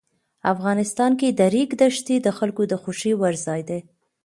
[0.53, 3.79] افغانستان کې د ریګ دښتې د خلکو د خوښې وړ ځای دی.